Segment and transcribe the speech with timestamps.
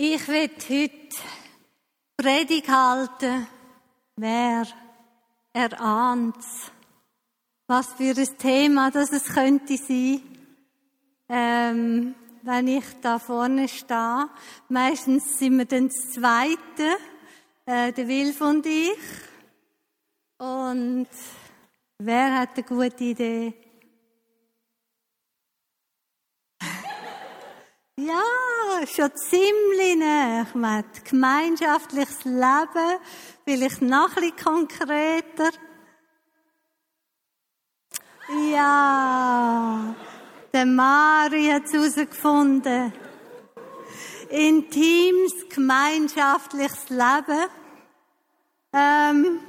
[0.00, 1.16] Ich will heute
[2.16, 3.48] Predigt halten.
[4.14, 4.64] Wer
[5.52, 6.36] erahnt
[7.66, 10.22] was für ein Thema das es könnte sein,
[11.28, 14.30] ähm, wenn ich da vorne stehe.
[14.68, 16.96] Meistens sind wir dann das Zweite,
[17.66, 18.98] äh, der Wilf und ich.
[20.38, 21.08] Und
[21.98, 23.52] wer hat eine gute Idee?
[28.00, 30.46] Ja, schon ziemlich nah.
[30.54, 33.00] Meine, gemeinschaftliches Leben,
[33.44, 35.50] vielleicht noch ein bisschen konkreter.
[38.52, 39.96] Ja,
[40.52, 42.92] der Mari hat es herausgefunden.
[44.28, 47.48] Intimes, gemeinschaftliches Leben.
[48.74, 49.40] Ähm,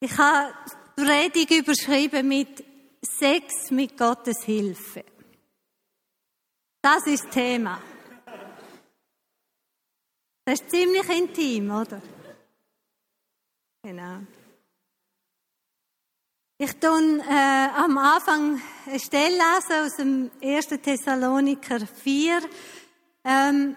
[0.00, 0.54] ich habe
[0.96, 2.64] die Predigt überschrieben mit
[3.02, 5.04] Sex mit Gottes Hilfe.
[6.86, 7.82] Das ist das Thema.
[10.44, 12.00] Das ist ziemlich intim, oder?
[13.82, 14.18] Genau.
[16.58, 20.68] Ich tun äh, am Anfang eine Stelle lesen aus dem 1.
[20.80, 22.40] Thessaloniker 4.
[23.24, 23.76] Ähm,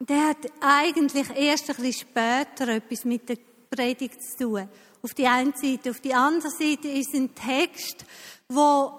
[0.00, 3.38] der hat eigentlich erst ein bisschen später etwas mit der
[3.70, 4.68] Predigt zu tun.
[5.02, 5.90] Auf die eine Seite.
[5.90, 8.04] Auf die andere Seite ist ein Text,
[8.48, 8.92] wo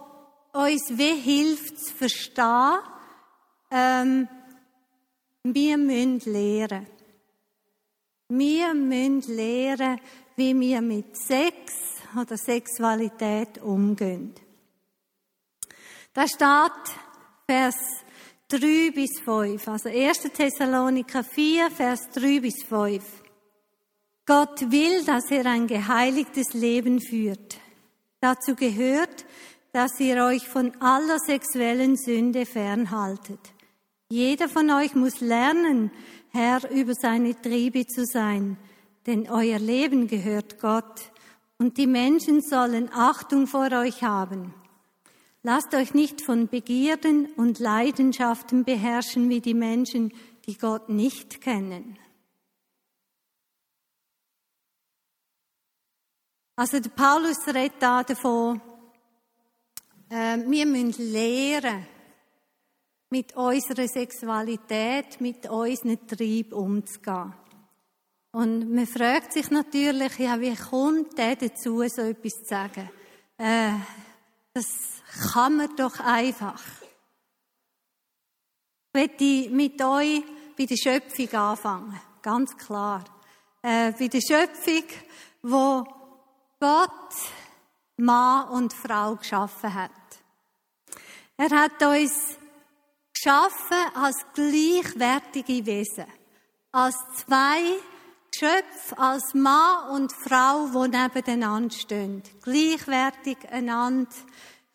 [0.53, 2.80] uns wie hilft zu verstehen,
[3.75, 4.27] ähm,
[5.43, 6.87] wir müssen lernen.
[8.29, 9.99] Wir müssen lernen,
[10.37, 11.73] wie wir mit Sex
[12.19, 14.33] oder Sexualität umgehen.
[16.13, 16.95] Da steht
[17.45, 17.75] Vers
[18.47, 20.19] 3 bis 5, also 1.
[20.33, 23.03] Thessaloniker 4, Vers 3 bis 5.
[24.25, 27.59] Gott will, dass er ein geheiligtes Leben führt.
[28.21, 29.25] Dazu gehört,
[29.73, 33.55] dass ihr euch von aller sexuellen Sünde fernhaltet.
[34.09, 35.92] Jeder von euch muss lernen,
[36.30, 38.58] Herr über seine Triebe zu sein,
[39.08, 41.11] denn euer Leben gehört Gott
[41.58, 44.54] und die Menschen sollen Achtung vor euch haben.
[45.42, 50.14] Lasst euch nicht von Begierden und Leidenschaften beherrschen wie die Menschen,
[50.45, 51.98] die Gott nicht kennen.
[56.55, 58.61] Also der Paulus redet da davon,
[60.10, 61.86] äh, wir müssen lehren,
[63.10, 67.33] mit unserer Sexualität, mit unserem Trieb umzugehen.
[68.32, 72.89] Und man fragt sich natürlich, ja, wie kommt der dazu, so etwas zu sagen?
[73.38, 73.71] Äh,
[74.54, 74.65] das
[75.32, 76.61] kann man doch einfach.
[78.94, 80.23] Ich möchte mit euch
[80.58, 81.99] bei der Schöpfung anfangen.
[82.21, 83.04] Ganz klar.
[83.61, 84.83] Äh, bei der Schöpfung,
[85.42, 85.86] wo
[86.60, 87.14] Gott
[87.98, 89.92] Mann und Frau geschaffen hat.
[91.38, 92.38] Er hat uns
[93.25, 96.05] geschaffen als gleichwertige Wesen.
[96.71, 97.61] Als zwei
[98.31, 102.21] Geschöpfe, als Mann und Frau, die nebeneinander stehen.
[102.43, 104.11] Gleichwertig einander,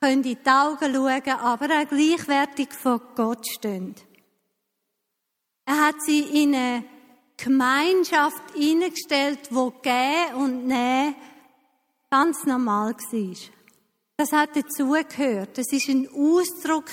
[0.01, 3.95] können in die Augen schauen, aber auch gleichwertig vor Gott stehen.
[5.67, 6.85] Er hat sie in eine
[7.37, 11.15] Gemeinschaft hineingestellt, wo Gehen und Nehmen
[12.11, 13.37] ganz normal war.
[14.17, 15.57] Das hat dazugehört.
[15.57, 16.91] Das ist ein Ausdruck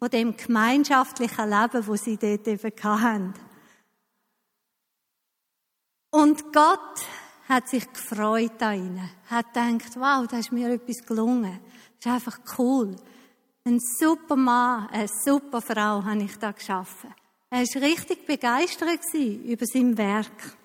[0.00, 3.34] von dem gemeinschaftlichen Leben, wo sie dort eben hatten.
[6.10, 7.06] Und Gott
[7.46, 11.60] hat sich gefreut an ihnen, hat gedacht, wow, da ist mir etwas gelungen.
[12.00, 12.96] Das ist einfach cool.
[13.64, 17.14] Ein super Mann, eine super Frau habe ich da geschaffen.
[17.50, 20.56] Er war richtig begeistert über sein Werk.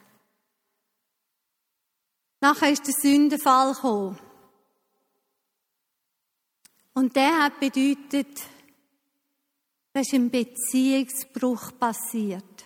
[2.39, 4.17] Nachher ist der Sündenfall gekommen.
[6.93, 8.54] Und der hat bedeutet,
[9.95, 12.65] da ist ein Beziehungsbruch passiert.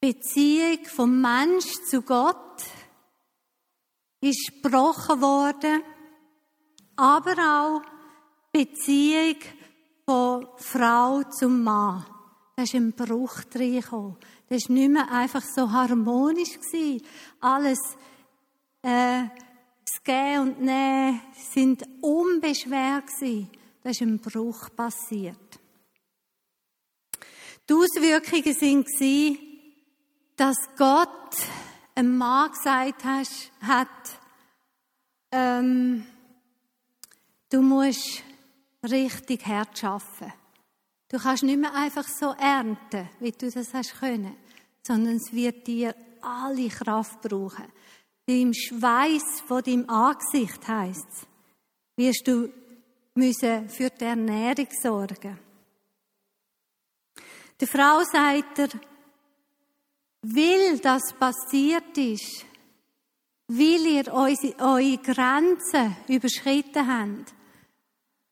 [0.00, 2.64] Beziehung vom Mensch zu Gott
[4.20, 5.84] ist gebrochen worden,
[6.96, 7.82] aber auch
[8.50, 9.36] Beziehung
[10.04, 12.04] von Frau zum Mann.
[12.56, 14.16] Da ist ein Bruch reingekommen.
[14.48, 16.58] Das war nicht mehr einfach so harmonisch.
[16.58, 17.06] Gewesen.
[17.38, 17.78] Alles,
[18.82, 19.22] äh,
[19.84, 23.50] das Gehen und Nehmen sind unbeschwert gewesen.
[23.82, 25.60] Da ist ein Bruch passiert.
[27.68, 29.38] Die Auswirkungen waren,
[30.36, 31.36] dass Gott
[31.94, 33.04] einem Mann gesagt
[33.60, 33.88] hat,
[35.32, 36.06] ähm,
[37.50, 38.22] du musst
[38.82, 40.32] richtig hart arbeiten.
[41.08, 44.36] Du kannst nicht mehr einfach so ernten, wie du das hast können,
[44.82, 47.64] sondern es wird dir alle Kraft brauchen.
[48.26, 51.26] Im Schweiß von deinem Angesicht heisst
[51.96, 52.52] wirst du
[53.18, 55.38] müssen für die Ernährung sorgen.
[57.60, 58.68] Der Frau sagt er,
[60.22, 62.46] will das passiert ist,
[63.48, 67.34] weil ihr eure Grenzen überschritten habt,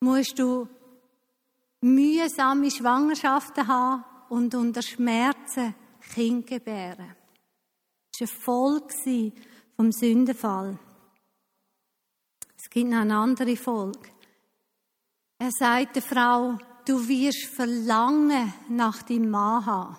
[0.00, 0.68] musst du
[1.80, 5.74] mühsame Schwangerschaften haben und unter Schmerzen
[6.14, 7.16] Kind gebären.
[8.18, 9.32] Das war eine Folge
[9.74, 10.78] vom Sündenfall.
[12.56, 14.15] Es gibt noch eine andere Folge.
[15.38, 16.56] Er sagt der Frau,
[16.86, 19.96] du wirst Verlangen nach deinem Mann haben.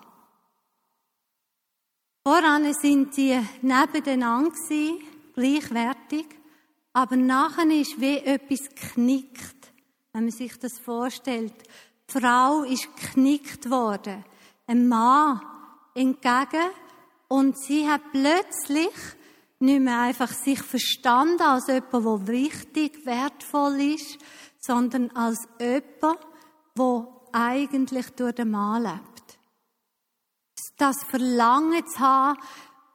[2.24, 4.98] Voran sind sie nebeneinander gewesen,
[5.34, 6.26] gleichwertig,
[6.92, 9.72] aber nachher ist wie etwas knickt,
[10.12, 11.54] wenn man sich das vorstellt.
[12.08, 14.24] Die Frau ist knickt worden,
[14.66, 15.40] ein Mann
[15.94, 16.70] entgegen
[17.28, 18.92] und sie hat plötzlich
[19.60, 24.18] nicht mehr einfach sich verstanden als jemand, der wichtig, wertvoll ist,
[24.68, 26.18] sondern als jemand,
[26.76, 29.38] der eigentlich durch den Mann lebt.
[30.76, 32.38] Das Verlangen zu haben,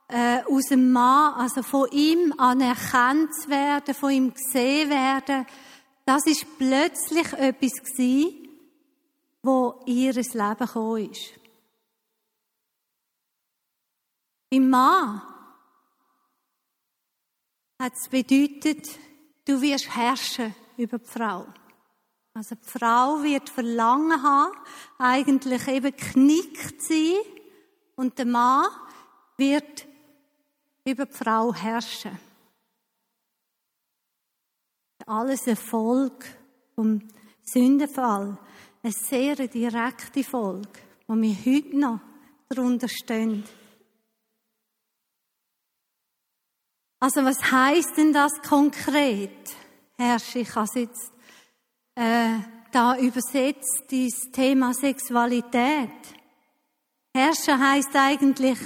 [0.08, 5.48] äh, aus dem Mann, also von ihm anerkannt zu werden, von ihm gesehen werden,
[6.06, 8.50] das ist plötzlich etwas gewesen,
[9.42, 11.34] wo ihr Leben gekommen ist.
[14.50, 15.22] Im Mann
[17.80, 18.88] hat es bedeutet,
[19.46, 21.48] du wirst herrschen über die Frau.
[22.36, 24.58] Also die Frau wird Verlangen haben,
[24.98, 27.16] eigentlich eben knickt sie
[27.96, 28.66] und der Mann
[29.38, 29.86] wird
[30.84, 32.18] über die Frau herrschen.
[35.06, 36.26] Alles Erfolg
[36.76, 37.08] vom
[37.44, 38.38] Sündenfall.
[38.82, 42.00] Eine sehr direkte Folge, wo wir heute noch
[42.50, 43.44] darunter stehen.
[47.00, 49.56] Also was heißt denn das konkret?
[49.98, 51.13] Herrsche, ich habe jetzt
[51.96, 52.40] äh,
[52.72, 55.90] da übersetzt, das Thema Sexualität.
[57.14, 58.58] Herrschen heißt eigentlich,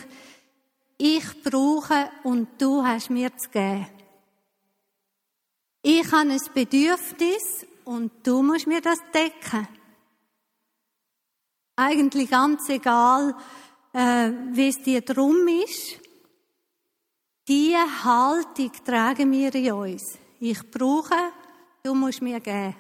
[0.97, 3.87] ich brauche und du hast mir zu geben.
[5.83, 9.67] Ich habe ein Bedürfnis und du musst mir das decken.
[11.75, 13.35] Eigentlich ganz egal,
[13.93, 15.99] äh, wie es dir drum ist.
[17.47, 20.17] Diese Haltung tragen wir in uns.
[20.39, 21.31] Ich brauche,
[21.83, 22.75] du musst mir geben.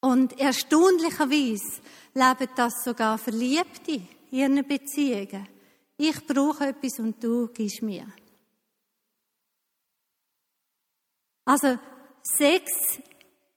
[0.00, 1.82] Und erstaunlicherweise
[2.14, 5.46] leben das sogar Verliebte in ihren Beziehungen.
[5.96, 8.06] Ich brauche etwas und du gibst mir.
[11.44, 11.78] Also
[12.22, 12.70] Sex,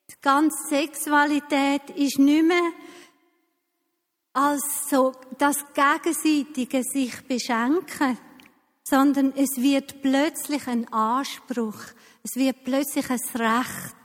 [0.09, 2.71] die ganze Sexualität ist nicht mehr
[4.33, 8.17] als so das gegenseitige sich beschenken,
[8.83, 11.79] sondern es wird plötzlich ein Anspruch,
[12.23, 14.02] es wird plötzlich ein Recht.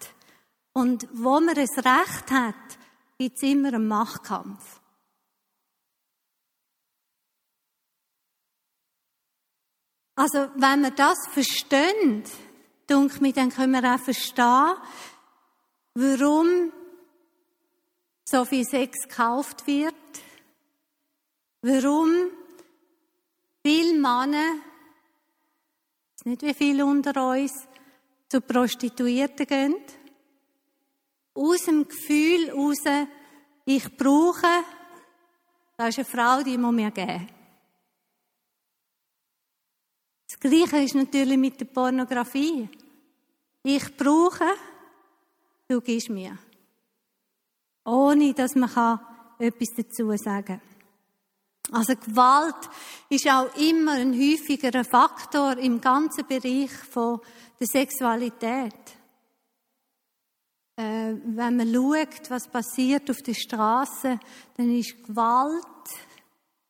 [0.78, 2.78] Und wo man ein Recht hat,
[3.18, 4.80] gibt es immer einen Machtkampf.
[10.14, 12.22] Also, wenn wir das verstehen,
[12.88, 14.76] denke ich, dann können wir auch verstehen,
[15.94, 16.72] warum
[18.24, 19.94] so viel Sex gekauft wird,
[21.62, 22.12] warum
[23.66, 24.60] viele Männer,
[26.22, 27.66] nicht wie viele unter uns,
[28.28, 29.74] zu Prostituierten gehen,
[31.38, 33.06] aus dem Gefühl heraus,
[33.64, 34.64] ich brauche,
[35.76, 37.28] da ist eine Frau, die muss mir geben.
[40.26, 42.68] Das Gleiche ist natürlich mit der Pornografie.
[43.62, 44.46] Ich brauche,
[45.68, 46.38] du gibst mir.
[47.84, 49.00] Ohne, dass man
[49.38, 50.60] etwas dazu sagen kann.
[51.70, 52.68] Also Gewalt
[53.10, 57.20] ist auch immer ein häufigerer Faktor im ganzen Bereich von
[57.60, 58.97] der Sexualität
[60.78, 64.20] äh, wenn man schaut, was passiert auf der Straße,
[64.56, 65.64] dann ist Gewalt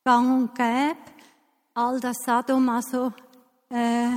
[0.03, 0.97] gang und gäbe.
[1.75, 3.13] All das Sadomaso,
[3.69, 4.13] äh,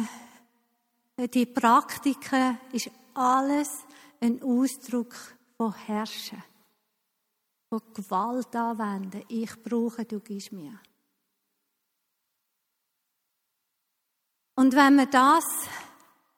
[1.28, 3.68] die Praktiken, ist alles
[4.22, 5.14] ein Ausdruck
[5.58, 6.42] von Herrschen,
[7.68, 9.24] von Gewalt anwenden.
[9.28, 10.80] Ich brauche, du gibst mir.
[14.56, 15.44] Und wenn man das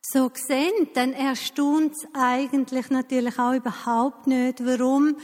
[0.05, 5.15] so sehen, dann erstaunt es eigentlich natürlich auch überhaupt nicht, warum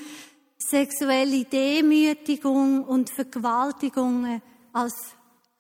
[0.58, 4.42] sexuelle Demütigung und Vergewaltigung
[4.74, 5.16] als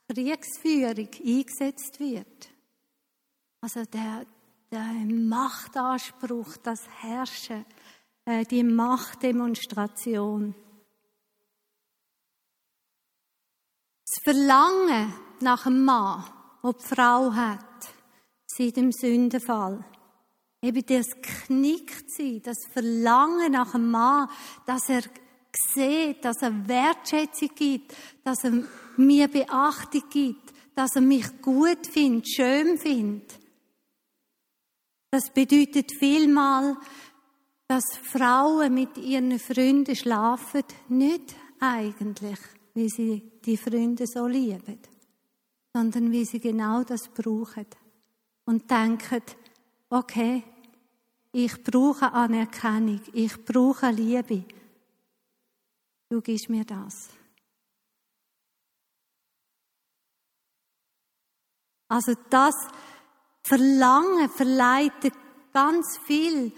[0.09, 2.49] Kriegsführung eingesetzt wird.
[3.61, 4.25] Also der,
[4.71, 7.65] der Machtanspruch, das Herrschen,
[8.25, 10.55] äh, die Machtdemonstration.
[14.05, 16.23] Das Verlangen nach einem Mann,
[16.63, 17.68] das die Frau hat,
[18.59, 19.83] seit dem Sündenfall.
[20.61, 24.29] Eben das Knicktsein, das Verlangen nach einem Mann,
[24.65, 25.01] dass er
[25.73, 28.63] sieht, dass er Wertschätzung gibt, dass er
[28.97, 33.39] mir Beachtung gibt, dass er mich gut findet, schön findet.
[35.11, 36.75] Das bedeutet vielmal,
[37.67, 42.39] dass Frauen mit ihren Freunden schlafen, nicht eigentlich,
[42.73, 44.79] wie sie die Freunde so lieben,
[45.73, 47.65] sondern wie sie genau das brauchen
[48.49, 49.21] und denken,
[49.91, 50.43] okay,
[51.31, 54.43] ich brauche Anerkennung, ich brauche Liebe.
[56.09, 57.09] Du gibst mir das.
[61.89, 62.55] Also das
[63.43, 65.13] Verlangen verleitet
[65.53, 66.51] ganz viel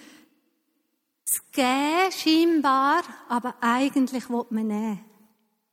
[1.26, 5.06] zu geben, scheinbar, aber eigentlich will man nehmen.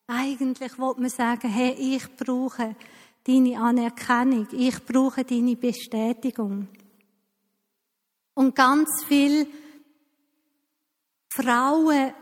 [0.09, 2.75] Eigentlich will man sagen, hey, ich brauche
[3.29, 6.67] deine Anerkennung, ich brauche deine Bestätigung.
[8.35, 9.47] Und ganz viele
[11.29, 12.15] Frauen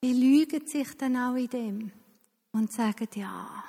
[0.00, 1.92] belügen sich dann auch in dem
[2.52, 3.64] und sagen, ja,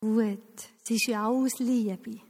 [0.00, 0.38] gut,
[0.82, 2.20] es ist ja auch aus Liebe.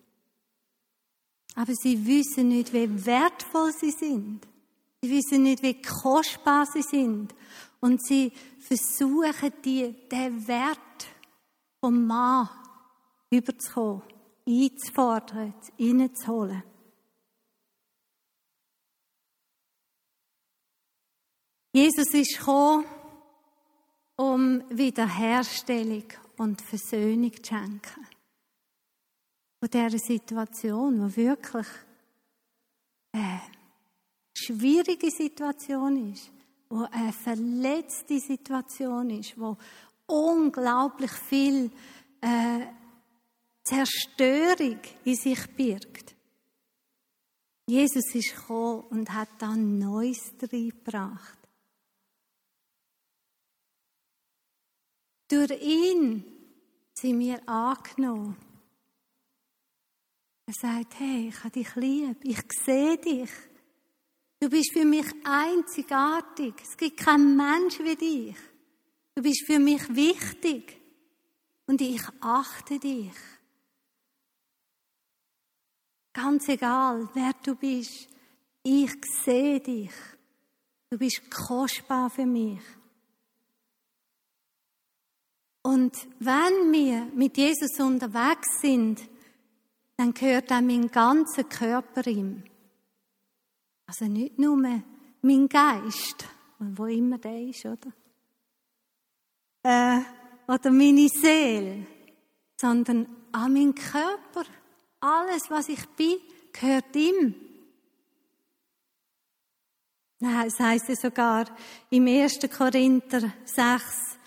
[1.54, 4.40] Aber sie wissen nicht, wie wertvoll sie sind.
[5.02, 7.34] Sie wissen nicht, wie kostbar sie sind.
[7.80, 10.78] Und sie versuchen, die, den Wert
[11.80, 12.48] vom Mann
[13.32, 14.02] überzukommen,
[14.46, 16.62] einzufordern, reinzuholen.
[21.74, 22.84] Jesus ist gekommen,
[24.16, 26.04] um Wiederherstellung
[26.36, 28.06] und Versöhnung zu schenken.
[29.58, 31.66] Von dieser Situation, die wirklich
[33.12, 33.38] äh,
[34.34, 36.30] schwierige Situation ist,
[36.68, 39.56] wo eine verletzte Situation ist, wo
[40.06, 41.70] unglaublich viel
[42.20, 42.66] äh,
[43.64, 46.16] Zerstörung in sich birgt.
[47.66, 51.38] Jesus ist gekommen und hat dann Neues reingebracht.
[55.28, 56.24] Durch ihn
[56.92, 58.36] sind wir angenommen.
[60.46, 63.30] Er sagt, hey, ich habe dich lieb, ich sehe dich.
[64.40, 66.54] Du bist für mich einzigartig.
[66.60, 68.36] Es gibt keinen Mensch wie dich.
[69.14, 70.78] Du bist für mich wichtig.
[71.66, 73.14] Und ich achte dich.
[76.12, 78.08] Ganz egal, wer du bist,
[78.62, 78.92] ich
[79.24, 79.92] sehe dich.
[80.90, 82.60] Du bist kostbar für mich.
[85.62, 89.00] Und wenn wir mit Jesus unterwegs sind,
[89.96, 92.42] dann gehört auch mein ganzer Körper ihm.
[93.86, 96.26] Also nicht nur mein Geist,
[96.58, 97.92] wo immer der ist, oder?
[99.62, 100.00] Äh,
[100.48, 101.86] oder meine Seele,
[102.60, 104.44] sondern auch mein Körper.
[105.02, 106.18] Alles, was ich bin,
[106.52, 107.34] gehört ihm.
[110.20, 111.46] Das heißt ja sogar
[111.90, 112.38] im 1.
[112.56, 114.18] Korinther 6,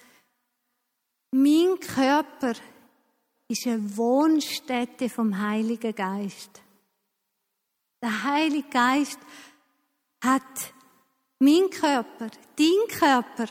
[1.32, 2.56] mein Körper
[3.48, 6.62] ist eine Wohnstätte vom Heiligen Geist.
[8.02, 9.20] Der Heilige Geist
[10.22, 10.74] hat
[11.40, 12.28] mein Körper,
[12.58, 13.48] dein Körper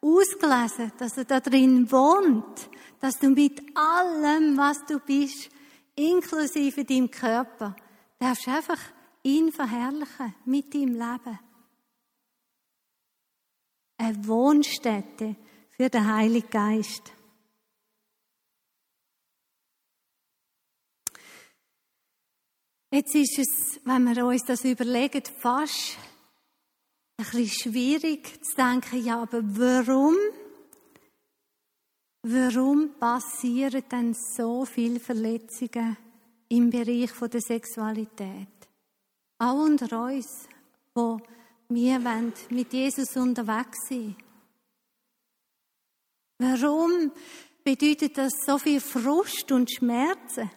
[0.00, 5.50] ausgelesen, dass er da drin wohnt, dass du mit allem, was du bist,
[5.96, 7.76] inklusive deinem Körper,
[8.18, 8.78] darfst einfach
[9.22, 11.38] ihn verherrlichen mit deinem Leben.
[13.96, 15.36] Eine Wohnstätte
[15.70, 17.12] für den Heiligen Geist.
[22.92, 25.96] Jetzt ist es, wenn wir uns das überlegen, fast
[27.16, 30.16] ein bisschen schwierig zu denken, ja, aber warum,
[32.22, 35.96] warum passieren denn so viele Verletzungen
[36.48, 38.48] im Bereich der Sexualität?
[39.38, 40.48] Auch unter uns,
[40.94, 41.20] wo
[41.68, 41.98] wir
[42.50, 44.16] mit Jesus unterwegs sind.
[46.38, 47.12] Warum
[47.62, 50.50] bedeutet das so viel Frust und Schmerzen?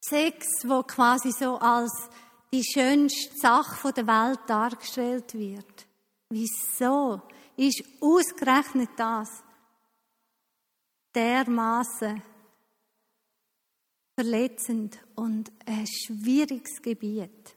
[0.00, 1.92] Sex, wo quasi so als
[2.52, 5.86] die schönste Sache der Welt dargestellt wird.
[6.30, 7.22] Wieso
[7.58, 9.42] ist ausgerechnet das
[11.14, 12.22] dermaßen
[14.14, 17.56] verletzend und ein schwieriges Gebiet?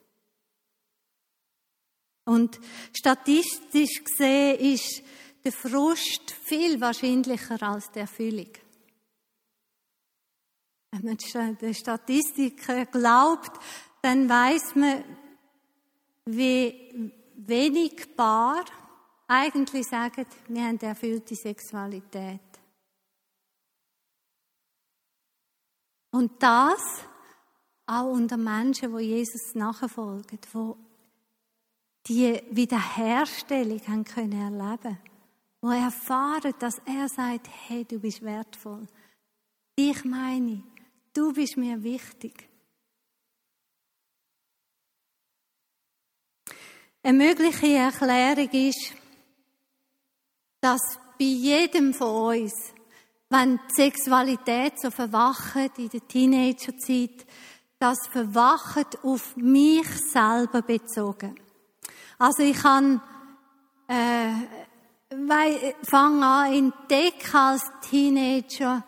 [2.25, 2.59] Und
[2.93, 5.03] statistisch gesehen ist
[5.43, 8.51] der Frust viel wahrscheinlicher als die Erfüllung.
[10.91, 13.59] Wenn man den Statistiken glaubt,
[14.01, 15.03] dann weiß man,
[16.25, 18.65] wie wenig Paar
[19.31, 22.41] eigentlich sagen, wir haben erfüllte Sexualität.
[26.11, 26.81] Und das
[27.85, 30.77] auch unter Menschen, wo Jesus nachfolgen, wo
[32.07, 34.97] die Wiederherstellung haben können erleben
[35.61, 38.87] wo erfahren, dass er sagt, hey, du bist wertvoll.
[39.75, 40.63] Ich meine,
[41.13, 42.49] du bist mir wichtig.
[47.03, 48.93] Eine mögliche Erklärung ist,
[50.61, 50.81] dass
[51.19, 52.53] bei jedem von uns,
[53.29, 57.25] wenn die Sexualität so verwacht in der Teenagerzeit,
[57.79, 61.35] das verwacht auf mich selber bezogen.
[62.19, 63.01] Also ich kann
[63.87, 64.29] äh,
[65.83, 68.85] fange an entdecken als Teenager,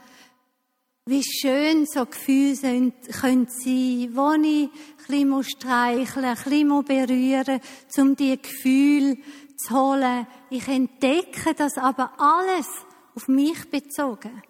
[1.06, 4.70] wie schön so Gefühle sind, können sein, wo ich
[5.10, 7.60] ein bisschen streicheln ein bisschen berühren
[7.98, 9.18] um die Gefühle
[9.58, 10.28] zu holen.
[10.50, 12.68] Ich entdecke das aber alles
[13.16, 14.42] auf mich bezogen.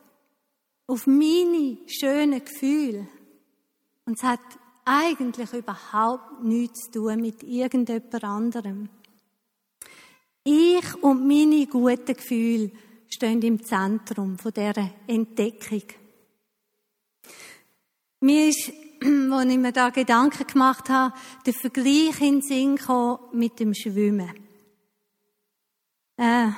[0.87, 3.07] Auf meine schönen Gefühle.
[4.05, 4.39] Und es hat
[4.85, 8.89] eigentlich überhaupt nichts zu tun mit irgendjemand anderem.
[10.43, 12.71] Ich und meine guten Gefühle
[13.07, 15.83] stehen im Zentrum von dieser Entdeckung.
[18.19, 18.71] Mir ist,
[19.31, 21.13] als ich mir da Gedanken gemacht habe,
[21.45, 22.79] der Vergleich in den Sinn
[23.31, 24.42] mit dem Schwimmen.
[26.17, 26.49] Äh,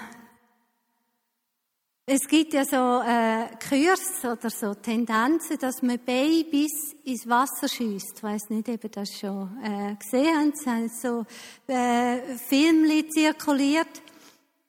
[2.08, 8.18] es gibt ja so äh, Kurs oder so Tendenzen, dass man Babys ins Wasser schießt.
[8.18, 10.58] Ich weiss nicht, ob ihr das schon äh, gesehen habt.
[10.60, 11.26] Es haben so
[11.68, 14.04] äh, Filme zirkuliert.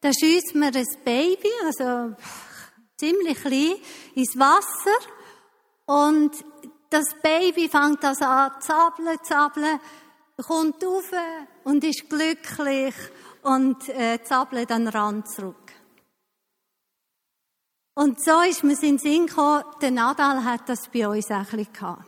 [0.00, 3.75] Da schießt man ein Baby, also pff, ziemlich klein,
[4.14, 4.99] ins Wasser
[5.87, 6.33] und
[6.90, 9.81] das Baby fängt das an zu zappeln, zappeln,
[10.47, 11.11] kommt rauf
[11.64, 12.95] und ist glücklich
[13.46, 15.72] und äh, zappelt an den Rand zurück.
[17.94, 21.52] Und so ist mir in den Sinn gekommen, der Nadal hat das bei uns auch
[21.52, 22.04] ein gehabt.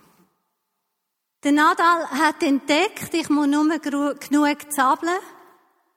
[1.45, 5.19] Der Nadal hat entdeckt, ich muss nur genug zappeln,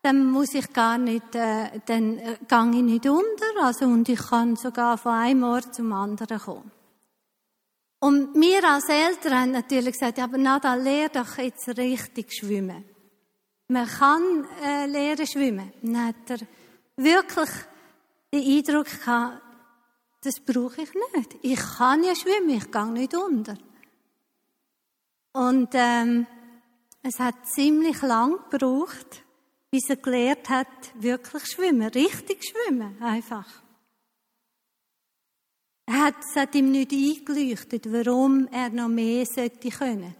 [0.03, 4.19] dann muss ich gar nicht, äh, dann äh, gehe ich nicht unter, also, und ich
[4.19, 6.71] kann sogar von einem Ort zum anderen kommen.
[7.99, 12.90] Und wir als Eltern haben natürlich gesagt, aber Nadal, lehr doch jetzt richtig schwimmen.
[13.71, 15.71] Man kann äh, lernen schwimmen.
[15.81, 16.39] Dann hat er
[16.97, 17.49] wirklich
[18.34, 19.41] den Eindruck gehabt,
[20.21, 21.38] das brauche ich nicht.
[21.41, 23.57] Ich kann ja schwimmen, ich gehe nicht unter.
[25.31, 26.27] Und ähm,
[27.01, 29.23] es hat ziemlich lang gebraucht,
[29.69, 33.47] bis er gelernt hat, wirklich schwimmen, richtig schwimmen, einfach.
[35.86, 40.13] Er hat, es hat ihm nicht eingeleuchtet, warum er noch mehr sollte können.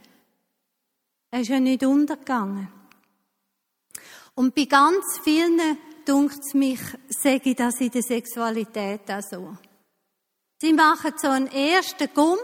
[1.32, 2.81] Er ist ja nicht untergegangen.
[4.36, 9.58] Und bei ganz vielen dunkt mich, sage ich das in der Sexualität auch so.
[10.62, 12.42] Sie machen so einen ersten Gump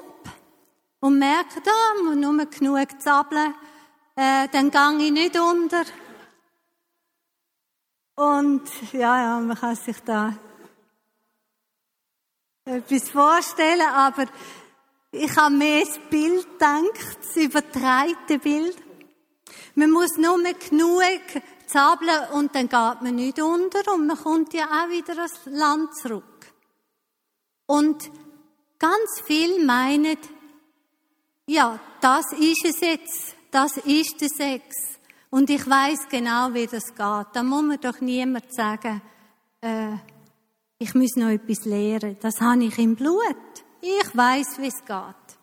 [1.00, 3.54] und merken, da oh, muss nur genug zappeln,
[4.16, 5.84] äh, dann gehe ich nicht unter.
[8.16, 10.36] Und ja, ja, man kann sich da
[12.66, 14.26] etwas vorstellen, aber
[15.12, 18.76] ich habe mehr das Bild gedacht, das übertreite Bild.
[19.76, 21.22] Man muss nur genug
[21.68, 25.96] zappeln und dann geht man nicht unter und man kommt ja auch wieder ans Land
[25.98, 26.24] zurück.
[27.66, 28.10] Und
[28.80, 30.18] ganz viel meinen,
[31.46, 34.76] ja, das ist es jetzt, das ist der Sex.
[35.30, 37.28] Und ich weiß genau, wie das geht.
[37.34, 39.02] Da muss man doch niemand sagen,
[39.62, 39.96] äh,
[40.80, 42.18] ich muss noch etwas lernen.
[42.22, 43.36] Das habe ich im Blut.
[43.82, 45.38] Ich weiß, wie es geht.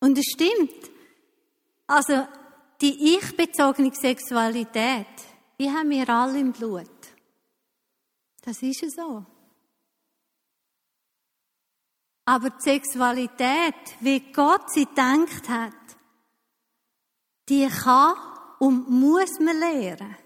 [0.00, 0.90] Und es stimmt.
[1.86, 2.26] Also,
[2.80, 5.06] die ich-bezogene Sexualität,
[5.58, 6.90] die haben wir alle im Blut.
[8.42, 9.24] Das ist so.
[12.26, 15.72] Aber die Sexualität, wie Gott sie denkt hat,
[17.48, 18.16] die kann
[18.58, 20.16] und muss man lernen.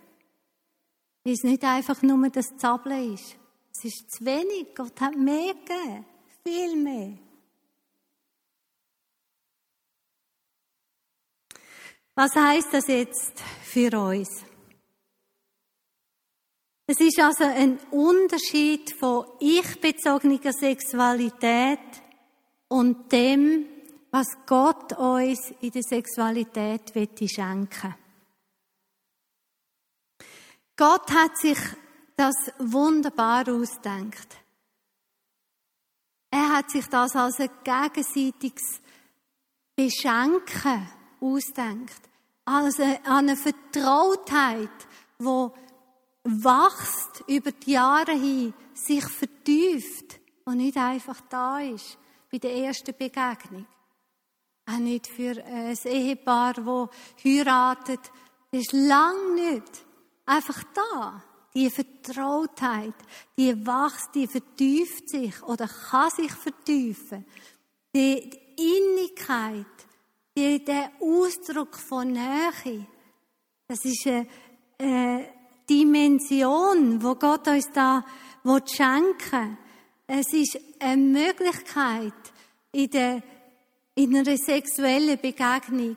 [1.25, 3.37] Weil es nicht einfach nur das Zappeln ist.
[3.77, 4.75] Es ist zu wenig.
[4.75, 6.05] Gott hat mehr gegeben.
[6.45, 7.19] Viel mehr.
[12.19, 14.43] Was heißt das jetzt für uns?
[16.89, 21.79] Es ist also ein Unterschied von ich-bezogener Sexualität
[22.67, 23.67] und dem,
[24.11, 26.93] was Gott uns in der Sexualität
[27.31, 27.95] schenken
[30.77, 31.59] Gott hat sich
[32.17, 34.39] das wunderbar ausdenkt.
[36.33, 38.81] Er hat sich das als ein gegenseitiges
[39.77, 40.89] Beschenken
[41.21, 42.08] ausdenkt.
[42.51, 44.71] Als eine Vertrautheit,
[45.19, 45.53] wo
[46.25, 51.99] wächst über die Jahre hin, sich vertieft und nicht einfach da ist
[52.31, 53.67] bei der ersten Begegnung.
[54.65, 56.89] Auch nicht für ein Ehepaar, das
[57.25, 58.01] heiratet,
[58.51, 59.85] das ist lang nicht
[60.25, 61.23] einfach da.
[61.55, 62.95] Die Vertrautheit,
[63.37, 67.27] die wächst, die vertieft sich oder kann sich vertiefen.
[67.95, 69.67] Die, Innigkeit,
[70.39, 72.87] die, der Ausdruck von Nähe,
[73.67, 74.27] das ist eine,
[74.79, 75.29] eine
[75.69, 78.05] Dimension, wo Gott uns da
[78.67, 79.59] schenken
[80.07, 80.17] will.
[80.21, 82.15] Es ist eine Möglichkeit,
[82.73, 83.23] in, der,
[83.95, 85.97] in einer sexuellen Begegnung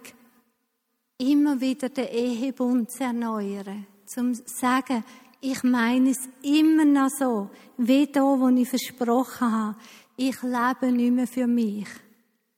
[1.17, 3.85] immer wieder den Ehebund zu erneuern.
[4.05, 5.03] Zum sagen,
[5.39, 9.77] ich meine es immer noch so, wie da, wo ich versprochen habe.
[10.17, 11.87] Ich lebe nicht mehr für mich.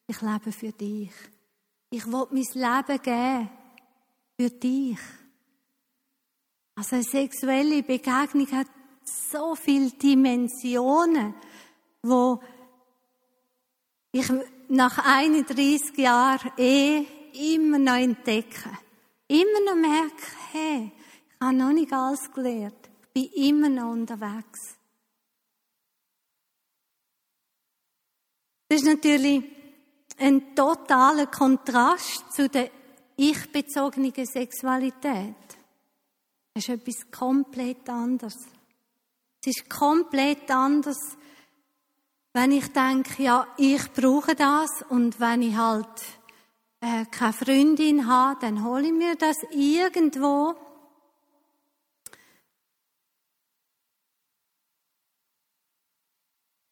[0.08, 1.12] Ich lebe für dich.
[1.94, 3.50] Ich will mein Leben geben
[4.36, 4.98] für dich.
[6.74, 8.66] Also eine sexuelle Begegnung hat
[9.04, 11.36] so viele Dimensionen,
[12.02, 12.42] wo
[14.12, 14.28] ich
[14.70, 17.06] nach 31 Jahren eh
[17.54, 18.76] immer noch entdecke.
[19.28, 20.92] Immer noch merke, hey,
[21.30, 22.90] ich habe noch nicht alles gelernt.
[23.14, 24.78] Ich bin immer noch unterwegs.
[28.68, 29.53] Das ist natürlich
[30.18, 32.70] ein totaler Kontrast zu der
[33.16, 35.36] ich-bezogenen Sexualität.
[36.54, 38.36] Es ist etwas komplett anderes.
[39.42, 40.98] Es ist komplett anders,
[42.34, 45.88] wenn ich denke, ja, ich brauche das und wenn ich halt
[46.82, 50.56] äh, keine Freundin habe, dann hole ich mir das irgendwo.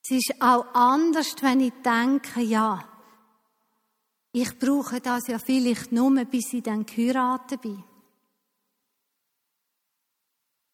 [0.03, 2.90] Es ist auch anders, wenn ich denke, ja,
[4.33, 7.83] ich brauche das ja vielleicht nur, bis ich dann geheiratet bin.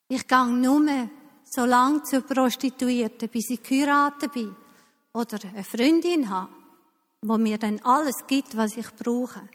[0.09, 1.09] Ich gehe nur
[1.43, 4.55] so lange zur Prostituierten, bis ich geheiratet bin
[5.13, 6.51] oder eine Freundin habe,
[7.21, 9.49] wo mir dann alles gibt, was ich brauche.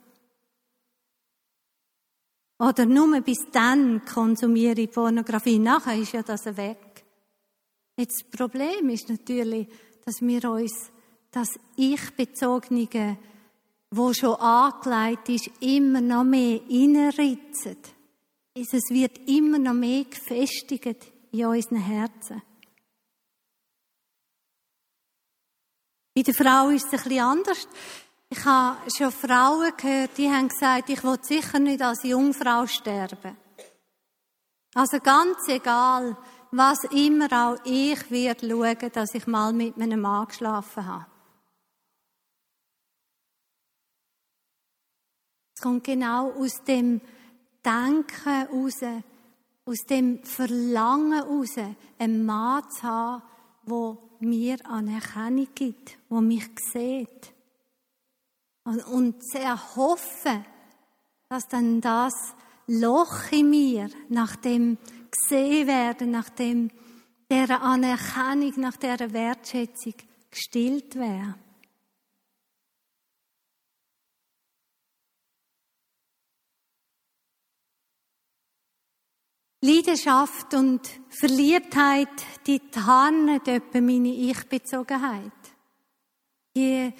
[2.59, 5.59] Oder nur bis dann konsumiere ich Pornografie.
[5.59, 7.05] Nachher ist ja das weg.
[7.97, 9.69] Jetzt das Problem ist natürlich,
[10.05, 10.91] dass wir uns
[11.31, 13.19] das Ich-Bezogene,
[13.93, 17.77] wo schon angelegt ist, immer noch mehr reinritzen
[18.55, 22.43] es wird immer noch mehr gefestigt in unseren Herzen.
[26.15, 27.69] Bei der Frau ist es ein bisschen anders.
[28.29, 33.37] Ich habe schon Frauen gehört, die haben gesagt, ich will sicher nicht als Jungfrau sterben.
[34.75, 36.17] Also ganz egal,
[36.51, 41.12] was immer auch ich werde schauen, dass ich mal mit meinem Mann geschlafen habe.
[45.63, 47.01] Kommt genau aus dem
[47.65, 48.81] Denken raus,
[49.65, 51.55] aus dem Verlangen raus,
[51.99, 53.23] einen Mann zu haben,
[53.67, 57.33] der mir Anerkennung gibt, der mich sieht.
[58.65, 60.45] Und zu erhoffen,
[61.29, 62.15] dass dann das
[62.67, 64.79] Loch in mir nach dem
[65.11, 66.71] gesehen werden, nach dem
[67.31, 69.95] der Anerkennung, nach der Wertschätzung
[70.31, 71.35] gestillt wäre.
[79.65, 82.09] Leidenschaft und Verliebtheit,
[82.49, 85.31] die tarnen etwa meine Ich-Bezogenheit.
[86.57, 86.93] Die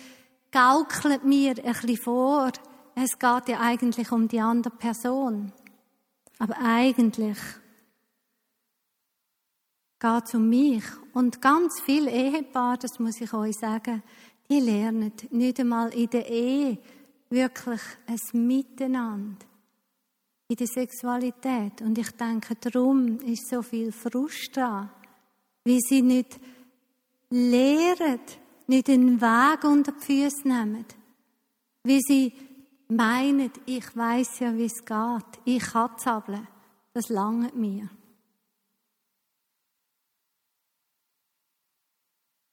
[0.53, 2.53] gaukelt mir ein bisschen vor,
[2.95, 5.53] es geht ja eigentlich um die andere Person.
[6.39, 7.39] Aber eigentlich
[9.99, 10.85] geht es um mich.
[11.15, 14.05] Und ganz viele Ehepaare, das muss ich euch sagen,
[14.49, 16.79] die lernen nicht einmal in der Ehe
[17.29, 19.52] wirklich ein Miteinander
[20.53, 21.81] in der Sexualität.
[21.81, 24.91] Und ich denke, darum ist so viel Frust da,
[25.65, 26.39] wie sie nicht
[27.31, 28.21] lehren,
[28.67, 30.85] nicht den Weg unter die Füße nehmen,
[31.85, 32.33] wie sie
[32.89, 36.47] meinen, ich weiß ja, wie es geht, ich kann zappeln,
[36.93, 37.89] das langt mir.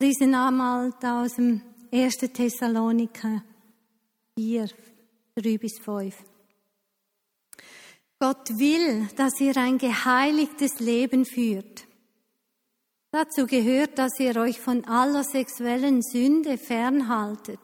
[0.02, 2.16] Lesen einmal aus dem 1.
[2.16, 3.44] Thessaloniker
[4.36, 4.70] 4,
[5.36, 6.29] 3 bis 5.
[8.20, 11.88] Gott will, dass ihr ein geheiligtes Leben führt.
[13.12, 17.60] Dazu gehört, dass ihr euch von aller sexuellen Sünde fernhaltet.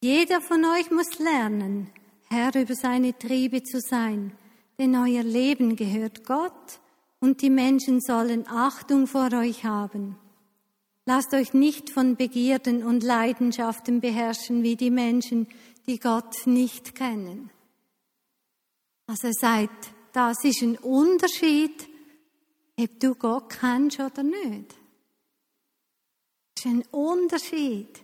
[0.00, 1.90] Jeder von euch muss lernen,
[2.30, 4.32] Herr über seine Triebe zu sein,
[4.78, 6.80] denn euer Leben gehört Gott
[7.20, 10.16] und die Menschen sollen Achtung vor euch haben.
[11.06, 15.48] Lasst euch nicht von Begierden und Leidenschaften beherrschen wie die Menschen,
[15.86, 17.50] die Gott nicht kennen.
[19.06, 21.88] Also er sagt, das ist ein Unterschied,
[22.78, 24.74] ob du Gott kennst oder nicht.
[26.54, 28.00] Das ist ein Unterschied.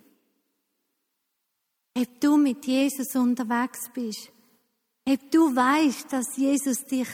[1.96, 4.30] Ob du mit Jesus unterwegs bist,
[5.08, 7.08] Ob du weißt, dass Jesus dich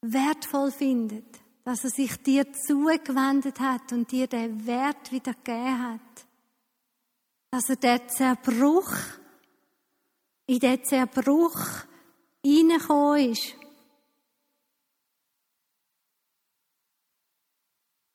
[0.00, 6.26] wertvoll findet, dass er sich dir zugewendet hat und dir den Wert wieder gegeben hat,
[7.52, 8.92] dass er den Zerbruch,
[10.46, 11.84] in den Zerbruch
[12.44, 13.56] reingekommen ist.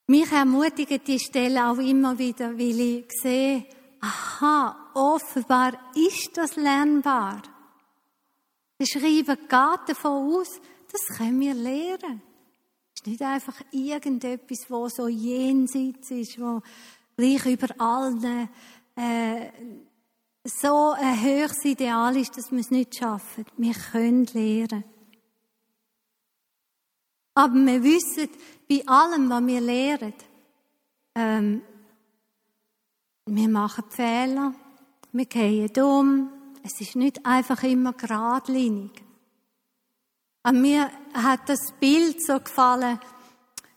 [0.07, 3.65] Mich ermutigt die Stelle auch immer wieder, weil ich sehe,
[4.01, 7.41] aha, offenbar ist das lernbar.
[8.79, 10.59] Der Schreiber geht davon aus,
[10.91, 12.21] das können wir lernen.
[12.93, 16.61] Es ist nicht einfach irgendetwas, wo so jenseits ist, wo
[17.17, 18.49] gleich über allen
[18.95, 19.49] äh,
[20.45, 23.45] so ein höchstes Ideal ist, dass wir es nicht schaffen.
[23.57, 24.83] Wir können lernen.
[27.33, 28.29] Aber wir wissen,
[28.69, 30.13] bei allem, was wir lernen,
[31.15, 31.61] ähm,
[33.25, 34.53] wir machen Fehler,
[35.11, 36.29] wir gehen dumm,
[36.63, 38.91] es ist nicht einfach immer geradlinig.
[40.43, 42.99] An mir hat das Bild so gefallen,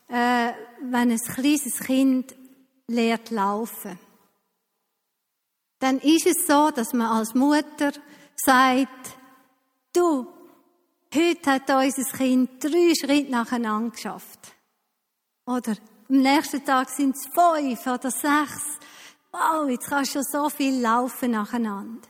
[0.08, 0.52] äh,
[0.82, 2.36] wenn ein kleines Kind
[2.86, 3.98] lernt laufen.
[5.78, 7.92] Dann ist es so, dass man als Mutter
[8.36, 9.16] sagt,
[9.92, 10.26] du,
[11.14, 14.54] heute hat unser Kind drei Schritte nacheinander geschafft.
[15.46, 15.76] Oder
[16.08, 18.78] am nächsten Tag sind es fünf oder sechs.
[19.30, 22.08] Wow, jetzt kannst du schon so viel laufen nacheinander.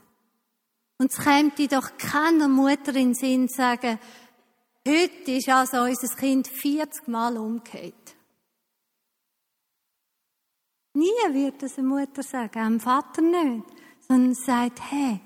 [0.98, 3.98] Und es käme doch keiner Mutter in den Sinn sagen,
[4.86, 8.16] heute ist also unser Kind 40 Mal umgekehrt.
[10.98, 13.66] Nie wird das eine Mutter sagen, einem Vater nicht,
[14.08, 15.20] sondern sagt, hey,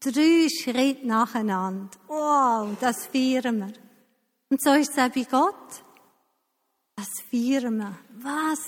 [0.00, 1.96] drei Schritte nacheinander.
[2.08, 3.72] Wow, das feiern wir.
[4.50, 5.82] Und so ist es auch bei Gott.
[6.94, 7.98] Das feiern wir.
[8.18, 8.58] Was?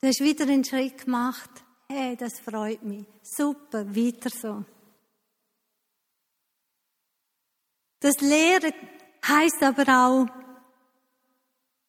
[0.00, 1.50] Du hast wieder einen Schritt gemacht.
[1.88, 3.04] Hey, das freut mich.
[3.24, 4.64] Super, weiter so.
[7.98, 8.72] Das Lehren
[9.26, 10.26] heißt aber auch,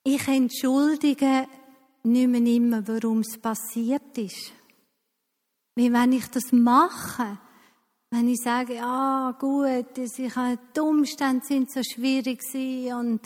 [0.03, 1.47] ich entschuldige
[2.03, 4.51] nicht mehr immer, warum es passiert ist.
[5.75, 7.39] Wie wenn ich das mache,
[8.11, 12.41] wenn ich sage, ah, gut, ich, die Umstände sind so schwierig
[12.93, 13.21] und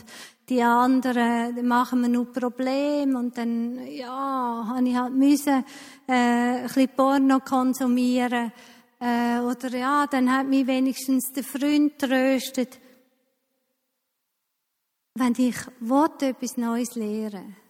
[0.47, 5.65] die anderen machen mir nur Probleme und dann, ja, habe ich halt müssen,
[6.07, 8.53] äh, ein bisschen Porno konsumieren
[9.01, 12.79] äh, oder ja, dann hat mich wenigstens der Freund tröstet.
[15.15, 17.66] Wenn ich will, etwas Neues lernen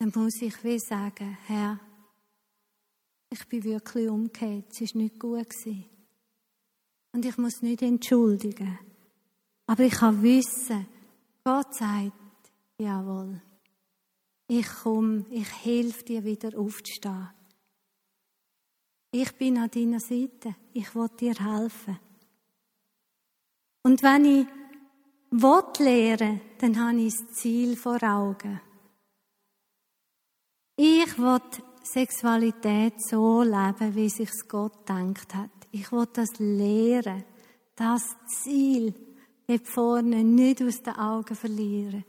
[0.00, 1.78] dann muss ich wie sagen, Herr,
[3.28, 5.50] ich bin wirklich umgekehrt, es war nicht gut.
[5.50, 5.84] Gewesen.
[7.12, 8.78] Und ich muss nicht entschuldigen.
[9.66, 10.86] Aber ich kann wissen,
[11.44, 12.12] Gott sagt,
[12.78, 13.42] jawohl,
[14.48, 17.28] ich komme, ich helfe dir wieder aufzustehen.
[19.12, 20.56] Ich bin an deiner Seite.
[20.72, 21.98] Ich will dir helfen.
[23.82, 24.46] Und wenn ich
[25.30, 28.60] will lehren, dann habe ich das Ziel vor Augen.
[30.82, 31.42] Ich will
[31.82, 35.50] Sexualität so leben, wie sich Gott denkt hat.
[35.72, 37.22] Ich will das lehren,
[37.76, 38.94] das Ziel
[39.46, 42.02] dort vorne nicht aus den Augen verlieren.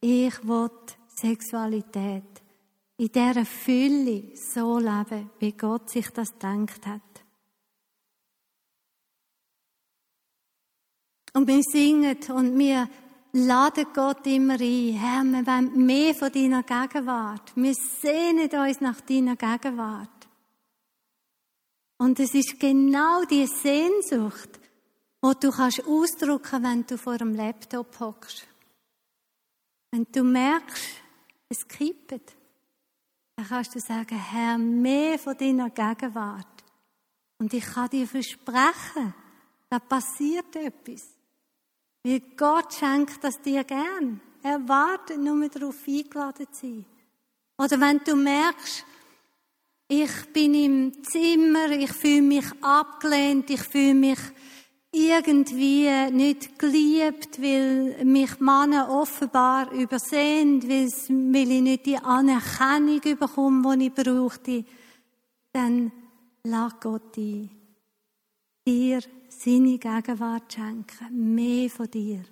[0.00, 0.70] Ich will
[1.06, 2.42] Sexualität
[2.96, 7.02] in dieser Fülle so leben, wie Gott sich das gedacht hat.
[11.32, 12.88] Und wir singen und wir
[13.32, 14.92] laden Gott immer ein.
[14.94, 17.52] Herr, wir wollen mehr von deiner Gegenwart.
[17.54, 20.10] Wir sehnen uns nach deiner Gegenwart.
[21.98, 24.60] Und es ist genau die Sehnsucht,
[25.24, 28.46] die du kannst ausdrücken, wenn du vor dem Laptop hockst.
[29.90, 30.84] Wenn du merkst,
[31.48, 32.12] es kippt,
[33.36, 36.64] dann kannst du sagen, Herr, mehr von deiner Gegenwart.
[37.38, 39.14] Und ich kann dir versprechen,
[39.68, 41.15] da passiert etwas.
[42.06, 44.20] Weil Gott schenkt das dir gern.
[44.40, 46.86] Er wartet nur darauf, eingeladen zu sein.
[47.58, 48.84] Oder wenn du merkst,
[49.88, 54.20] ich bin im Zimmer, ich fühle mich abgelehnt, ich fühle mich
[54.92, 63.86] irgendwie nicht geliebt, weil mich Männer offenbar übersehen, weil ich nicht die Anerkennung bekomme, die
[63.86, 64.64] ich brauchte,
[65.52, 65.90] dann
[66.44, 67.50] lass Gott ein.
[68.64, 72.24] Dir seine Gegenwart schenken, mehr von dir.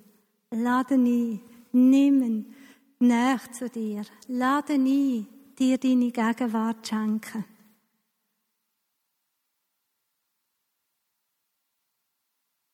[0.50, 1.40] Lade ein,
[1.72, 2.54] nimm ihn
[2.98, 4.02] näher zu dir.
[4.28, 5.26] Lade ein,
[5.58, 7.44] dir deine Gegenwart schenken.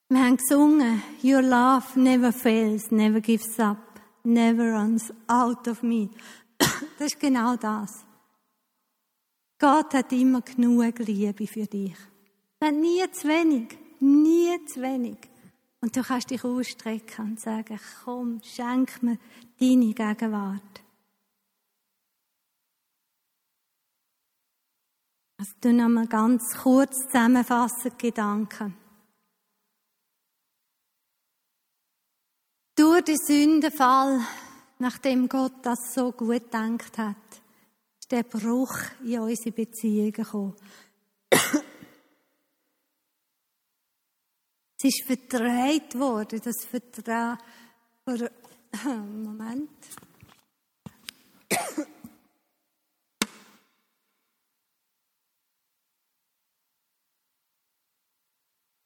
[0.09, 6.11] Wir haben gesungen, Your love never fails, never gives up, never runs out of me.
[6.99, 8.05] Das ist genau das.
[9.59, 11.95] Gott hat immer genug Liebe für dich.
[12.59, 13.69] Er hat nie zu wenig,
[14.01, 15.19] nie zu wenig.
[15.81, 19.19] Und du kannst dich ausstrecken und sagen, komm, schenk mir
[19.59, 20.83] deine Gegenwart.
[25.39, 28.77] Also du nochmal ganz kurz zusammenfassen, Gedanken.
[32.77, 34.21] Durch den Sündenfall,
[34.79, 37.17] nachdem Gott das so gut gedacht hat,
[37.99, 40.57] ist der Bruch in unsere Beziehungen gekommen.
[44.83, 47.37] Es ist verdreht worden, das Vertrauen.
[49.23, 49.69] Moment.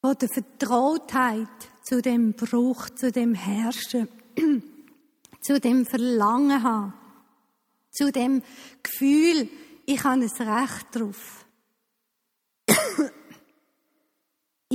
[0.01, 1.49] Von der Vertrautheit
[1.85, 4.09] zu dem Bruch, zu dem Herrschen,
[5.43, 6.95] zu dem Verlangen haben,
[7.93, 8.43] zu dem
[8.83, 9.49] Gefühl,
[9.87, 11.44] ich habe ein Recht drauf.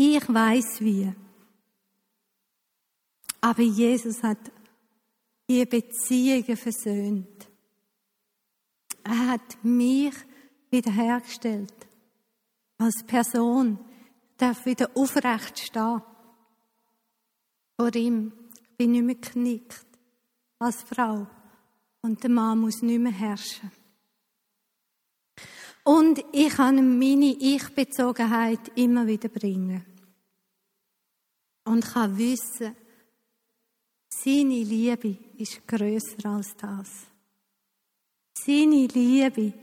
[0.01, 1.13] Ich weiß wie.
[3.41, 4.37] Aber Jesus hat
[5.49, 7.49] die Beziehungen versöhnt.
[9.03, 10.13] Er hat mich
[10.71, 11.73] wiederhergestellt.
[12.77, 13.77] Als Person
[14.37, 16.01] darf wieder aufrecht stehen.
[17.75, 18.31] Vor ihm.
[18.53, 19.85] Ich bin nicht mehr geknickt.
[20.59, 21.27] Als Frau.
[22.03, 23.69] Und der Mann muss nicht mehr herrschen.
[25.83, 29.88] Und ich kann meine Ich-Bezogenheit immer wieder bringen.
[31.69, 32.75] Und kann wissen,
[34.09, 36.89] seine Liebe ist größer als das.
[38.33, 39.53] Seine Liebe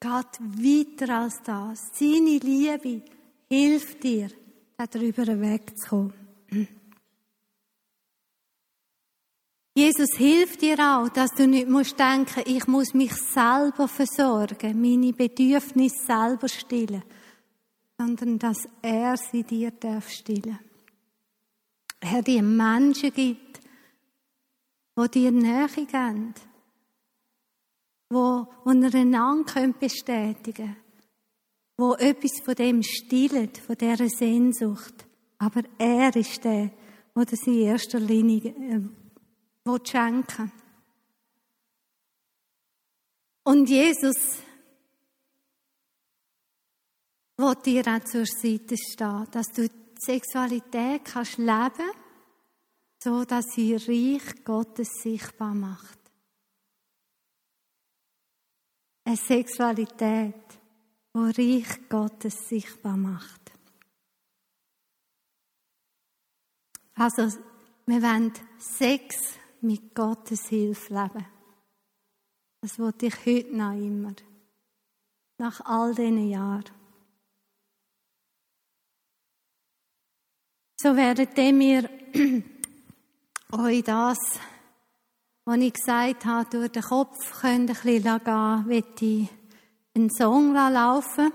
[0.00, 1.90] geht weiter als das.
[1.92, 3.02] Seine Liebe
[3.50, 4.30] hilft dir,
[4.78, 6.14] darüber wegzukommen.
[9.74, 15.12] Jesus hilft dir auch, dass du nicht musst denken, ich muss mich selber versorgen, meine
[15.12, 17.02] Bedürfnisse selber stillen,
[17.98, 20.58] sondern dass er sie dir darf stillen.
[22.04, 23.60] Er dir Menschen gibt,
[24.98, 26.34] die dir Nähe geben,
[28.10, 30.76] wo, wo einander bestätigen können,
[31.76, 35.06] wo etwas von dem stillt, von dieser Sehnsucht.
[35.38, 36.72] Aber er ist der,
[37.14, 40.52] der das in erster Linie äh, schenken
[43.44, 44.16] Und Jesus
[47.36, 49.68] will dir auch zur Seite stehen, dass du
[50.04, 51.90] Sexualität kannst leben
[53.02, 55.98] so dass sie Reich Gottes sichtbar macht.
[59.04, 60.36] Eine Sexualität,
[61.12, 63.40] die Reich Gottes sichtbar macht.
[66.94, 67.22] Also,
[67.86, 71.26] wir wollen Sex mit Gottes Hilfe leben.
[72.60, 74.14] Das wollte ich heute noch immer.
[75.38, 76.81] Nach all diesen Jahren.
[80.82, 81.88] So werdet ihr
[83.52, 84.18] euch das,
[85.44, 89.28] was ich gesagt habe, durch den Kopf könnt ein bisschen gehen, möchte ich
[89.94, 91.30] einen Song laufen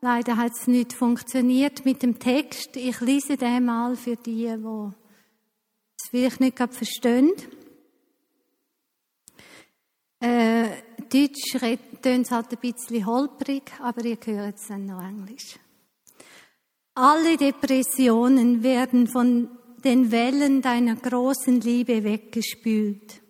[0.00, 2.76] Leider hat es nicht funktioniert mit dem Text.
[2.76, 4.92] Ich lese den mal für die, die
[5.96, 7.30] es vielleicht nicht verstehen.
[10.18, 10.70] Äh,
[11.08, 11.56] Deutsch
[12.02, 15.56] tönt es halt ein bisschen holprig, aber ihr hört es dann noch Englisch.
[16.98, 19.50] Alle Depressionen werden von
[19.84, 23.20] den Wellen deiner großen Liebe weggespült.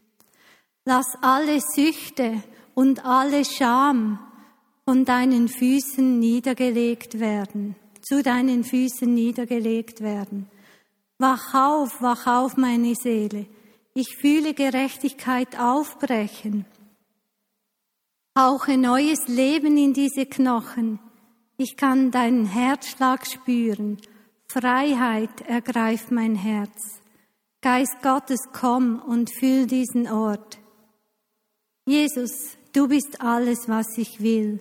[0.84, 4.20] Lass alle Süchte und alle Scham
[4.84, 10.48] von deinen Füßen niedergelegt werden, zu deinen Füßen niedergelegt werden.
[11.18, 13.46] Wach auf, wach auf, meine Seele.
[13.94, 16.66] Ich fühle Gerechtigkeit aufbrechen.
[18.38, 21.00] Hauche neues Leben in diese Knochen.
[21.58, 23.96] Ich kann deinen Herzschlag spüren.
[24.46, 27.00] Freiheit ergreift mein Herz.
[27.62, 30.58] Geist Gottes, komm und füll diesen Ort.
[31.86, 34.60] Jesus, du bist alles, was ich will.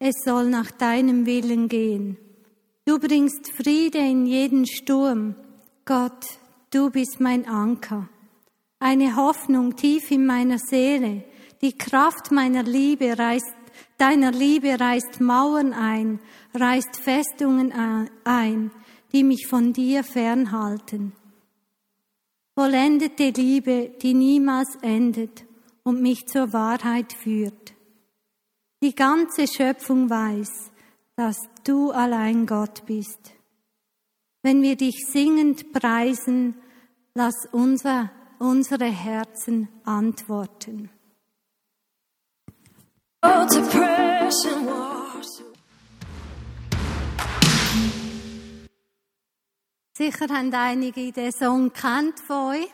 [0.00, 2.16] Es soll nach deinem Willen gehen.
[2.84, 5.36] Du bringst Friede in jeden Sturm.
[5.84, 6.26] Gott,
[6.70, 8.08] du bist mein Anker.
[8.80, 11.24] Eine Hoffnung tief in meiner Seele.
[11.62, 13.57] Die Kraft meiner Liebe reißt,
[13.98, 16.20] deiner Liebe reißt Mauern ein,
[16.54, 17.72] reißt Festungen
[18.24, 18.70] ein,
[19.12, 21.12] die mich von dir fernhalten.
[22.54, 25.44] Vollendete Liebe, die niemals endet
[25.84, 27.74] und mich zur Wahrheit führt.
[28.82, 30.70] Die ganze Schöpfung weiß,
[31.16, 33.32] dass du allein Gott bist.
[34.42, 36.54] Wenn wir dich singend preisen,
[37.14, 40.90] lass unser, unsere Herzen antworten.
[49.92, 52.68] Sicher haben einige den Song kennt von euch.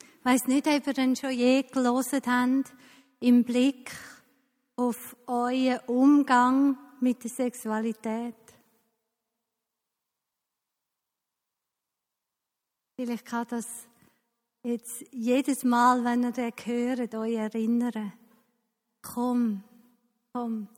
[0.00, 2.72] Ich weiss nicht, ob ihr ihn schon je gelesen habt,
[3.18, 3.90] im Blick
[4.76, 8.36] auf euren Umgang mit der Sexualität.
[12.94, 13.66] Vielleicht kann das
[14.62, 18.12] jetzt jedes Mal, wenn ihr den hört, euch erinnern.
[19.02, 19.62] Komm,
[20.32, 20.68] komm,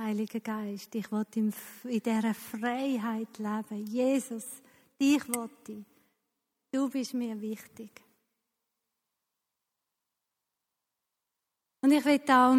[0.00, 1.52] Heiliger Geist, ich will in,
[1.84, 3.86] dieser Freiheit leben.
[3.86, 4.44] Jesus,
[4.98, 5.84] dich will ich.
[6.72, 7.90] Du bist mir wichtig.
[11.82, 12.56] Und ich will auch,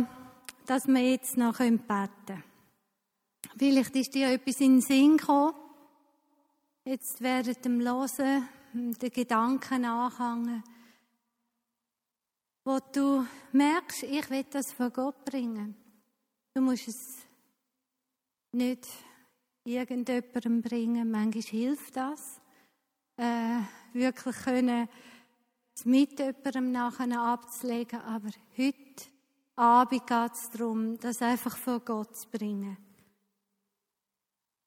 [0.68, 2.44] dass wir jetzt noch beten können.
[3.58, 5.56] Vielleicht ist dir etwas in den Sinn gekommen.
[6.86, 10.64] Jetzt während dem Hören, den Gedanken anhängen,
[12.64, 15.76] wo du merkst, ich will das von Gott bringen.
[16.54, 17.18] Du musst es
[18.52, 18.88] nicht
[19.64, 21.10] irgendjemandem bringen.
[21.10, 22.42] Manchmal hilft das,
[23.18, 23.62] äh,
[23.94, 24.88] wirklich können,
[25.76, 28.02] es mit jemandem nachher abzulegen.
[28.02, 29.06] Aber heute
[29.56, 32.78] Abend geht es darum, das einfach vor Gott zu bringen.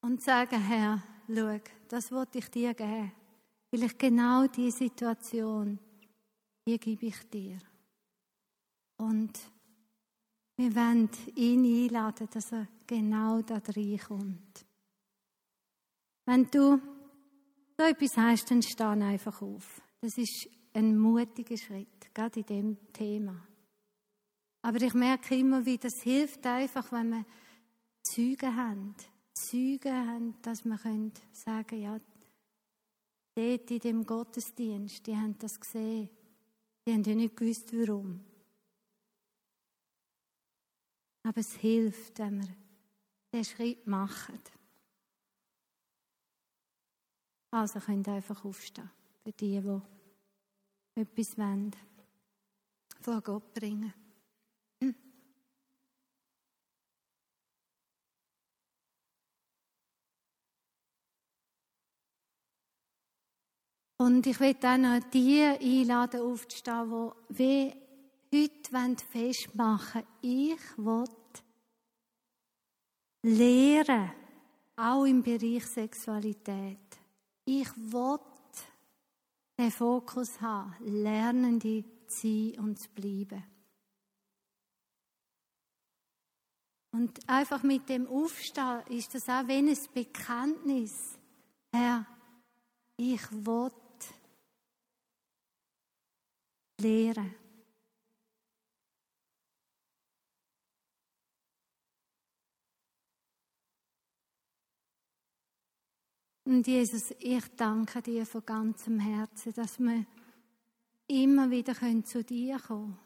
[0.01, 3.11] Und sagen, Herr, schau, das wollte ich dir geben.
[3.69, 5.79] Vielleicht genau diese Situation,
[6.67, 7.57] die gebe ich dir.
[8.97, 9.39] Und
[10.57, 14.65] wir wollen ihn einladen, dass er genau da reinkommt.
[16.25, 16.81] Wenn du
[17.77, 19.81] so etwas hast, dann steh einfach auf.
[20.01, 23.47] Das ist ein mutiger Schritt, gerade in dem Thema.
[24.61, 27.25] Aber ich merke immer wieder, es hilft einfach, wenn wir
[28.01, 28.95] Züge haben.
[29.33, 31.99] Züge haben, dass wir können sagen, ja,
[33.35, 36.09] dort in dem Gottesdienst, die haben das gesehen.
[36.85, 38.21] Die haben ja nicht gewusst, warum.
[41.25, 42.55] Aber es hilft, wenn wir
[43.33, 44.39] den Schritt machen.
[47.49, 48.91] Also könnt ihr einfach aufstehen.
[49.23, 49.81] Für die, die
[51.01, 51.75] etwas wollen,
[53.01, 53.91] vor Gott bringen.
[63.97, 67.84] Und ich will auch noch die einladen, aufzustehen, die wie
[68.33, 71.05] heute festmachen ich will
[73.23, 74.11] lehren,
[74.75, 76.77] auch im Bereich Sexualität.
[77.45, 78.19] Ich will
[79.57, 83.43] den Fokus haben, Lernende zu sein und zu bleiben.
[86.91, 91.17] Und einfach mit dem Aufstehen ist das auch wie ein Bekenntnis.
[91.73, 92.05] Herr,
[92.95, 93.71] ich will
[96.79, 97.44] lehren.
[106.45, 110.05] Und Jesus, ich danke dir von ganzem Herzen, dass wir
[111.07, 111.73] immer wieder
[112.03, 112.99] zu dir kommen können.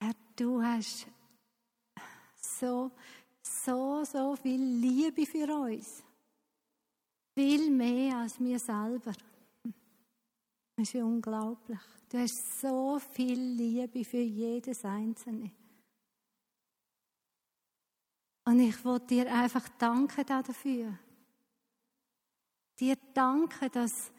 [0.00, 1.08] Herr, du hast
[2.36, 2.92] so,
[3.42, 6.04] so, so viel Liebe für uns.
[7.34, 9.12] Viel mehr als wir selber.
[10.76, 11.80] Das ist ja unglaublich.
[12.08, 15.50] Du hast so viel Liebe für jedes Einzelne.
[18.44, 20.96] Und ich wollte dir einfach danken dafür
[22.78, 24.12] dir danken, dass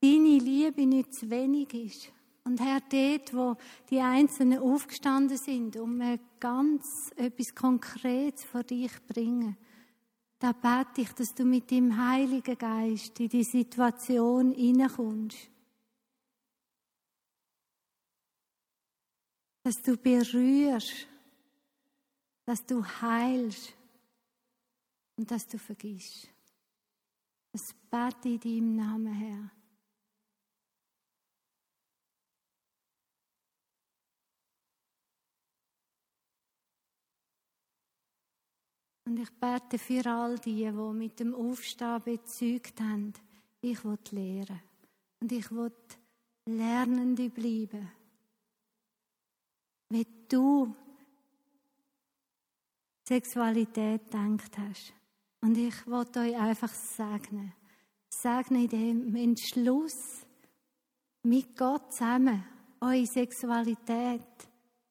[0.00, 2.12] deine Liebe nicht zu wenig ist.
[2.44, 3.56] Und Herr, dort, wo
[3.90, 9.56] die Einzelnen aufgestanden sind, um mir ganz etwas Konkretes vor dich bringen,
[10.38, 15.50] da bete ich, dass du mit dem Heiligen Geist in die Situation hineinkommst.
[19.64, 21.08] Dass du berührst,
[22.44, 23.72] dass du heilst
[25.16, 26.28] und dass du vergisst.
[27.56, 29.50] Das bete in deinem Namen, Herr.
[39.06, 43.14] Und ich bete für all die, die mit dem Aufstehen bezeugt haben,
[43.62, 44.60] ich will lehren.
[45.20, 45.72] Und ich will
[46.44, 47.90] Lernende bleiben.
[49.88, 50.76] Wie du
[53.08, 54.92] Sexualität denkt hast.
[55.40, 57.52] Und ich wollte euch einfach segnen.
[58.08, 60.26] Segnen in dem Entschluss,
[61.22, 62.44] mit Gott zusammen,
[62.80, 64.26] eure Sexualität,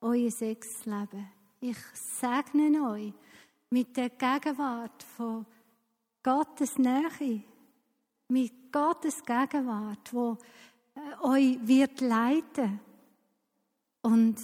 [0.01, 1.27] euer Sexleben.
[1.61, 3.13] Ich segne euch
[3.69, 5.45] mit der Gegenwart von
[6.21, 7.43] Gottes Nähe,
[8.27, 10.37] mit Gottes Gegenwart, wo
[10.95, 12.79] äh, euch wird leiten
[14.01, 14.35] und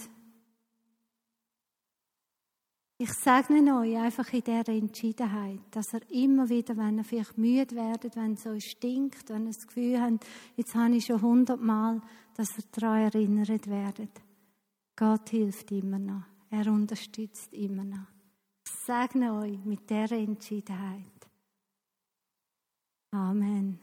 [3.03, 7.75] Ich segne euch einfach in dieser Entschiedenheit, dass ihr immer wieder, wenn ihr vielleicht müde
[7.75, 10.23] werdet, wenn es euch stinkt, wenn ihr das Gefühl habt,
[10.55, 11.99] jetzt habe ich schon hundertmal,
[12.35, 14.11] dass ihr daran erinnert werdet.
[14.95, 16.25] Gott hilft immer noch.
[16.51, 18.05] Er unterstützt immer noch.
[18.67, 21.27] Ich segne euch mit dieser Entschiedenheit.
[23.09, 23.79] Amen.